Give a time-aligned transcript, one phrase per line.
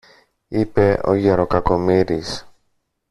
[0.47, 2.45] είπε ο γερο Κακομοίρης.